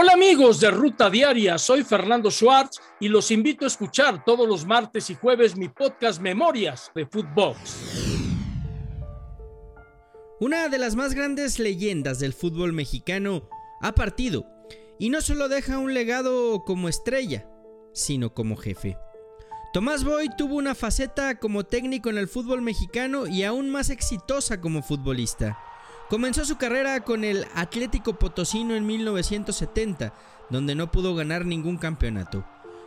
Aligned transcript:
Hola 0.00 0.12
amigos 0.12 0.60
de 0.60 0.70
Ruta 0.70 1.10
Diaria, 1.10 1.58
soy 1.58 1.82
Fernando 1.82 2.30
Schwartz 2.30 2.80
y 3.00 3.08
los 3.08 3.32
invito 3.32 3.64
a 3.64 3.66
escuchar 3.66 4.24
todos 4.24 4.46
los 4.46 4.64
martes 4.64 5.10
y 5.10 5.16
jueves 5.16 5.56
mi 5.56 5.68
podcast 5.68 6.20
Memorias 6.20 6.92
de 6.94 7.04
Footbox. 7.04 7.58
Una 10.38 10.68
de 10.68 10.78
las 10.78 10.94
más 10.94 11.14
grandes 11.14 11.58
leyendas 11.58 12.20
del 12.20 12.32
fútbol 12.32 12.72
mexicano 12.72 13.48
ha 13.80 13.92
partido 13.96 14.46
y 15.00 15.10
no 15.10 15.20
solo 15.20 15.48
deja 15.48 15.78
un 15.78 15.92
legado 15.94 16.62
como 16.64 16.88
estrella, 16.88 17.50
sino 17.92 18.32
como 18.32 18.54
jefe. 18.54 18.96
Tomás 19.72 20.04
Boy 20.04 20.28
tuvo 20.38 20.54
una 20.54 20.76
faceta 20.76 21.40
como 21.40 21.66
técnico 21.66 22.08
en 22.08 22.18
el 22.18 22.28
fútbol 22.28 22.62
mexicano 22.62 23.26
y 23.26 23.42
aún 23.42 23.68
más 23.68 23.90
exitosa 23.90 24.60
como 24.60 24.80
futbolista. 24.80 25.58
Comenzó 26.08 26.46
su 26.46 26.56
carrera 26.56 27.00
con 27.04 27.22
el 27.22 27.44
Atlético 27.54 28.18
Potosino 28.18 28.74
en 28.74 28.86
1970, 28.86 30.14
donde 30.48 30.74
no 30.74 30.90
pudo 30.90 31.14
ganar 31.14 31.44
ningún 31.44 31.76
campeonato. 31.76 32.46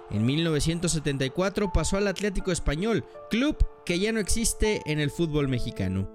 En 0.10 0.26
1974 0.26 1.72
pasó 1.72 1.98
al 1.98 2.08
Atlético 2.08 2.52
Español, 2.52 3.06
club 3.30 3.56
que 3.86 4.00
ya 4.00 4.12
no 4.12 4.20
existe 4.20 4.82
en 4.88 5.00
el 5.00 5.12
fútbol 5.12 5.48
mexicano, 5.48 6.12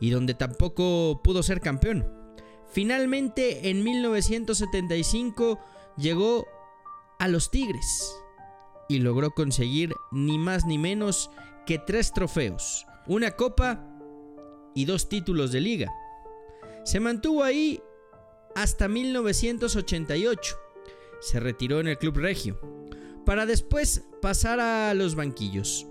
y 0.00 0.10
donde 0.10 0.34
tampoco 0.34 1.22
pudo 1.24 1.42
ser 1.42 1.62
campeón. 1.62 2.06
Finalmente, 2.70 3.70
en 3.70 3.82
1975 3.82 5.58
llegó 5.96 6.46
a 7.18 7.26
los 7.26 7.50
Tigres 7.50 8.14
y 8.86 8.98
logró 8.98 9.30
conseguir 9.30 9.94
ni 10.12 10.36
más 10.36 10.66
ni 10.66 10.76
menos 10.76 11.30
que 11.64 11.78
tres 11.78 12.12
trofeos, 12.12 12.86
una 13.06 13.30
copa 13.30 13.82
y 14.74 14.84
dos 14.84 15.08
títulos 15.08 15.50
de 15.50 15.60
liga. 15.60 15.90
Se 16.84 17.00
mantuvo 17.00 17.42
ahí 17.42 17.82
hasta 18.54 18.88
1988. 18.88 20.56
Se 21.20 21.40
retiró 21.40 21.80
en 21.80 21.88
el 21.88 21.98
Club 21.98 22.18
Regio, 22.18 22.60
para 23.24 23.46
después 23.46 24.04
pasar 24.20 24.60
a 24.60 24.92
los 24.92 25.14
banquillos. 25.14 25.86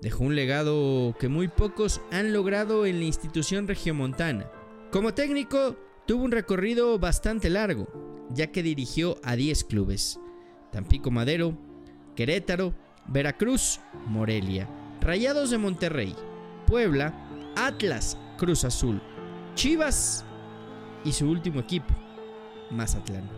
Dejó 0.00 0.24
un 0.24 0.36
legado 0.36 1.16
que 1.18 1.28
muy 1.28 1.48
pocos 1.48 2.00
han 2.12 2.32
logrado 2.32 2.86
en 2.86 3.00
la 3.00 3.06
institución 3.06 3.66
regiomontana. 3.66 4.50
Como 4.92 5.14
técnico, 5.14 5.76
tuvo 6.06 6.24
un 6.24 6.30
recorrido 6.30 6.98
bastante 6.98 7.50
largo, 7.50 7.88
ya 8.30 8.52
que 8.52 8.62
dirigió 8.62 9.16
a 9.24 9.34
10 9.34 9.64
clubes. 9.64 10.20
Tampico 10.70 11.10
Madero, 11.10 11.58
Querétaro, 12.14 12.74
Veracruz, 13.08 13.80
Morelia, 14.06 14.68
Rayados 15.00 15.50
de 15.50 15.58
Monterrey, 15.58 16.14
Puebla, 16.66 17.12
Atlas, 17.56 18.16
Cruz 18.38 18.64
Azul, 18.64 19.00
Chivas 19.54 20.24
y 21.04 21.12
su 21.12 21.30
último 21.30 21.60
equipo, 21.60 21.94
Mazatlán. 22.70 23.30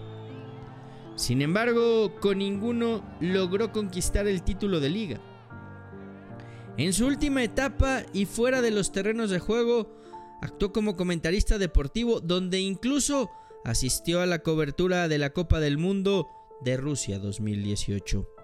Sin 1.15 1.43
embargo, 1.43 2.15
con 2.21 2.39
ninguno 2.39 3.03
logró 3.21 3.73
conquistar 3.73 4.27
el 4.27 4.43
título 4.43 4.81
de 4.81 4.89
liga. 4.89 5.21
En 6.79 6.93
su 6.93 7.07
última 7.07 7.43
etapa 7.43 8.03
y 8.13 8.27
fuera 8.27 8.61
de 8.61 8.71
los 8.71 8.93
terrenos 8.93 9.31
de 9.31 9.39
juego, 9.39 9.95
actuó 10.43 10.73
como 10.73 10.97
comentarista 10.97 11.59
deportivo 11.59 12.21
donde 12.21 12.61
incluso 12.61 13.31
asistió 13.65 14.21
a 14.21 14.27
la 14.27 14.41
cobertura 14.41 15.09
de 15.09 15.19
la 15.19 15.31
Copa 15.31 15.61
del 15.61 15.79
Mundo 15.79 16.29
de 16.63 16.77
Rusia 16.77 17.19
2018. 17.19 18.36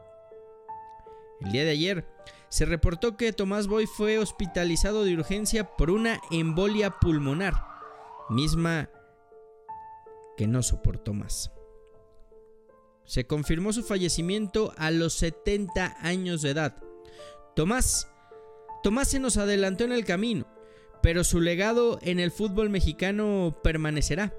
El 1.44 1.50
día 1.50 1.64
de 1.64 1.70
ayer 1.70 2.04
se 2.48 2.64
reportó 2.66 3.16
que 3.16 3.32
Tomás 3.32 3.66
Boy 3.66 3.86
fue 3.86 4.18
hospitalizado 4.18 5.04
de 5.04 5.14
urgencia 5.14 5.76
por 5.76 5.90
una 5.90 6.20
embolia 6.30 6.98
pulmonar, 7.00 7.54
misma 8.28 8.88
que 10.36 10.46
no 10.46 10.62
soportó 10.62 11.14
más. 11.14 11.50
Se 13.04 13.26
confirmó 13.26 13.72
su 13.72 13.82
fallecimiento 13.82 14.72
a 14.76 14.90
los 14.90 15.14
70 15.14 15.96
años 16.00 16.42
de 16.42 16.50
edad. 16.50 16.76
Tomás, 17.56 18.08
Tomás 18.82 19.08
se 19.08 19.18
nos 19.18 19.36
adelantó 19.36 19.84
en 19.84 19.92
el 19.92 20.04
camino, 20.04 20.46
pero 21.02 21.24
su 21.24 21.40
legado 21.40 21.98
en 22.02 22.20
el 22.20 22.30
fútbol 22.30 22.70
mexicano 22.70 23.58
permanecerá. 23.64 24.32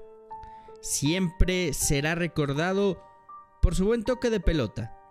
Siempre 0.80 1.74
será 1.74 2.14
recordado 2.14 3.02
por 3.60 3.74
su 3.74 3.84
buen 3.84 4.04
toque 4.04 4.30
de 4.30 4.40
pelota, 4.40 5.03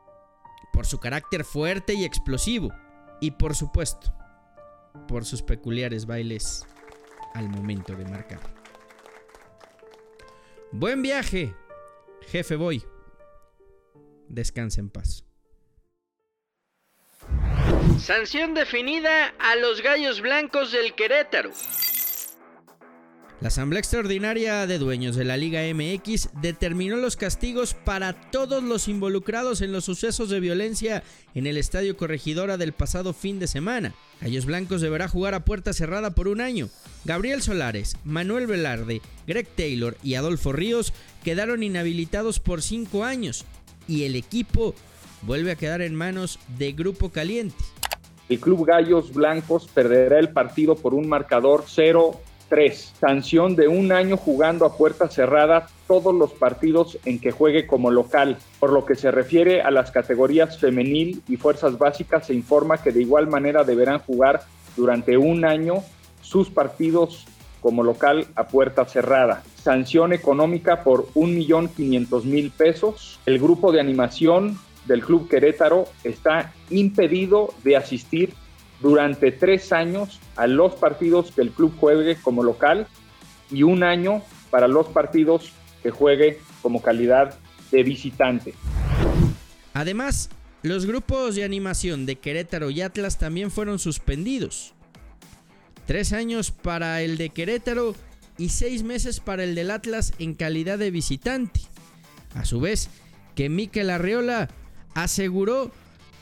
por 0.73 0.85
su 0.85 0.99
carácter 0.99 1.45
fuerte 1.45 1.93
y 1.93 2.03
explosivo, 2.03 2.73
y 3.21 3.31
por 3.31 3.55
supuesto, 3.55 4.13
por 5.07 5.23
sus 5.23 5.41
peculiares 5.41 6.05
bailes 6.05 6.65
al 7.35 7.47
momento 7.47 7.95
de 7.95 8.05
marcar. 8.05 8.41
Buen 10.71 11.01
viaje, 11.03 11.55
jefe 12.27 12.55
Boy. 12.55 12.83
Descansa 14.27 14.81
en 14.81 14.89
paz. 14.89 15.23
Sanción 17.99 18.53
definida 18.53 19.27
a 19.39 19.55
los 19.55 19.81
Gallos 19.81 20.19
Blancos 20.19 20.71
del 20.71 20.95
Querétaro. 20.95 21.51
La 23.43 23.49
Asamblea 23.49 23.81
Extraordinaria 23.81 24.65
de 24.67 24.79
Dueños 24.79 25.17
de 25.17 25.25
la 25.25 25.35
Liga 25.35 25.63
MX 25.73 26.29
determinó 26.41 26.95
los 26.95 27.17
castigos 27.17 27.73
para 27.73 28.13
todos 28.13 28.63
los 28.63 28.87
involucrados 28.87 29.59
en 29.59 29.73
los 29.73 29.83
sucesos 29.83 30.29
de 30.29 30.39
violencia 30.39 31.03
en 31.35 31.45
el 31.45 31.57
Estadio 31.57 31.97
Corregidora 31.97 32.55
del 32.55 32.71
pasado 32.71 33.11
fin 33.11 33.39
de 33.39 33.47
semana. 33.47 33.93
Gallos 34.21 34.45
Blancos 34.45 34.79
deberá 34.79 35.09
jugar 35.09 35.33
a 35.33 35.43
puerta 35.43 35.73
cerrada 35.73 36.11
por 36.11 36.29
un 36.29 36.39
año. 36.39 36.69
Gabriel 37.03 37.41
Solares, 37.41 37.97
Manuel 38.05 38.47
Velarde, 38.47 39.01
Greg 39.27 39.49
Taylor 39.49 39.97
y 40.01 40.15
Adolfo 40.15 40.53
Ríos 40.53 40.93
quedaron 41.21 41.63
inhabilitados 41.63 42.39
por 42.39 42.61
cinco 42.61 43.03
años 43.03 43.43
y 43.89 44.05
el 44.05 44.15
equipo 44.15 44.73
vuelve 45.23 45.51
a 45.51 45.57
quedar 45.57 45.81
en 45.81 45.95
manos 45.95 46.39
de 46.57 46.71
Grupo 46.71 47.09
Caliente. 47.09 47.61
El 48.29 48.39
Club 48.39 48.65
Gallos 48.65 49.13
Blancos 49.13 49.67
perderá 49.67 50.17
el 50.17 50.29
partido 50.29 50.75
por 50.75 50.93
un 50.93 51.09
marcador 51.09 51.65
0 51.67 52.21
3. 52.53 52.93
Sanción 52.99 53.55
de 53.55 53.67
un 53.67 53.91
año 53.91 54.15
jugando 54.15 54.67
a 54.67 54.77
puerta 54.77 55.09
cerrada 55.09 55.69
todos 55.87 56.13
los 56.13 56.33
partidos 56.33 56.99
en 57.03 57.17
que 57.17 57.31
juegue 57.31 57.65
como 57.65 57.89
local. 57.89 58.37
Por 58.59 58.71
lo 58.71 58.85
que 58.85 58.93
se 58.93 59.09
refiere 59.09 59.63
a 59.63 59.71
las 59.71 59.89
categorías 59.89 60.59
femenil 60.59 61.23
y 61.27 61.37
fuerzas 61.37 61.79
básicas, 61.79 62.27
se 62.27 62.35
informa 62.35 62.77
que 62.77 62.91
de 62.91 63.01
igual 63.01 63.25
manera 63.25 63.63
deberán 63.63 64.01
jugar 64.01 64.43
durante 64.77 65.17
un 65.17 65.45
año 65.45 65.83
sus 66.21 66.51
partidos 66.51 67.25
como 67.59 67.81
local 67.81 68.27
a 68.35 68.45
puerta 68.45 68.85
cerrada. 68.85 69.41
Sanción 69.55 70.13
económica 70.13 70.83
por 70.83 71.07
1.500.000 71.13 72.51
pesos. 72.51 73.19
El 73.25 73.39
grupo 73.39 73.71
de 73.71 73.79
animación 73.79 74.59
del 74.85 75.01
Club 75.01 75.27
Querétaro 75.27 75.85
está 76.03 76.53
impedido 76.69 77.51
de 77.63 77.77
asistir 77.77 78.35
durante 78.81 79.31
tres 79.31 79.71
años 79.71 80.19
a 80.35 80.47
los 80.47 80.73
partidos 80.75 81.31
que 81.31 81.41
el 81.41 81.51
club 81.51 81.73
juegue 81.79 82.15
como 82.15 82.43
local 82.43 82.87
y 83.49 83.63
un 83.63 83.83
año 83.83 84.21
para 84.49 84.67
los 84.67 84.87
partidos 84.87 85.51
que 85.81 85.91
juegue 85.91 86.39
como 86.61 86.81
calidad 86.81 87.37
de 87.71 87.83
visitante. 87.83 88.53
Además, 89.73 90.29
los 90.61 90.85
grupos 90.85 91.35
de 91.35 91.43
animación 91.43 92.05
de 92.05 92.15
Querétaro 92.17 92.69
y 92.69 92.81
Atlas 92.81 93.17
también 93.17 93.51
fueron 93.51 93.79
suspendidos. 93.79 94.73
Tres 95.85 96.13
años 96.13 96.51
para 96.51 97.01
el 97.01 97.17
de 97.17 97.29
Querétaro 97.29 97.95
y 98.37 98.49
seis 98.49 98.83
meses 98.83 99.19
para 99.19 99.43
el 99.43 99.55
del 99.55 99.71
Atlas 99.71 100.13
en 100.19 100.33
calidad 100.33 100.77
de 100.77 100.91
visitante. 100.91 101.59
A 102.35 102.45
su 102.45 102.59
vez, 102.59 102.89
que 103.35 103.49
Miquel 103.49 103.89
Arreola 103.89 104.49
aseguró 104.93 105.71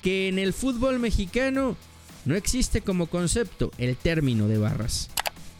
que 0.02 0.28
en 0.28 0.40
el 0.40 0.54
fútbol 0.54 1.00
mexicano 1.00 1.78
no 2.26 2.36
existe 2.36 2.82
como 2.82 3.08
concepto 3.08 3.72
el 3.78 3.96
término 3.96 4.48
de 4.48 4.58
barras. 4.58 5.10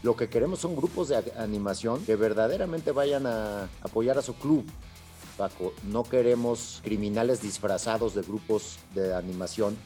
Lo 0.02 0.16
que 0.16 0.28
queremos 0.28 0.60
son 0.60 0.74
grupos 0.74 1.08
de 1.08 1.22
animación 1.38 2.04
que 2.04 2.16
verdaderamente 2.16 2.90
vayan 2.90 3.26
a 3.26 3.68
apoyar 3.82 4.18
a 4.18 4.22
su 4.22 4.34
club. 4.34 4.64
Paco, 5.36 5.72
no 5.84 6.02
queremos 6.02 6.80
criminales 6.82 7.40
disfrazados 7.40 8.14
de 8.14 8.22
grupos 8.22 8.78
de 8.94 9.14
animación. 9.14 9.76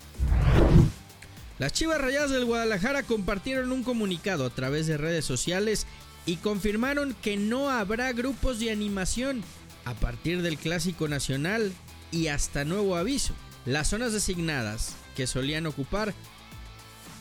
Las 1.58 1.72
Chivas 1.72 2.00
Rayadas 2.00 2.30
del 2.30 2.44
Guadalajara 2.44 3.02
compartieron 3.02 3.72
un 3.72 3.82
comunicado 3.82 4.44
a 4.44 4.50
través 4.50 4.86
de 4.86 4.96
redes 4.96 5.24
sociales 5.24 5.86
y 6.26 6.36
confirmaron 6.36 7.14
que 7.22 7.36
no 7.36 7.70
habrá 7.70 8.12
grupos 8.12 8.58
de 8.58 8.70
animación 8.70 9.42
a 9.84 9.94
partir 9.94 10.42
del 10.42 10.58
Clásico 10.58 11.08
Nacional 11.08 11.72
y 12.10 12.26
hasta 12.26 12.64
nuevo 12.64 12.96
aviso. 12.96 13.32
Las 13.64 13.88
zonas 13.88 14.12
designadas 14.12 14.94
que 15.14 15.26
solían 15.26 15.66
ocupar 15.66 16.14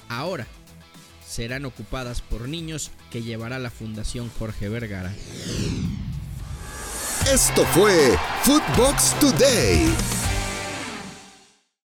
ahora 0.09 0.47
serán 1.25 1.65
ocupadas 1.65 2.21
por 2.21 2.47
niños 2.47 2.91
que 3.11 3.23
llevará 3.23 3.59
la 3.59 3.69
Fundación 3.69 4.29
Jorge 4.39 4.69
Vergara. 4.69 5.13
Esto 7.31 7.65
fue 7.65 8.17
Footbox 8.43 9.19
Today. 9.19 10.24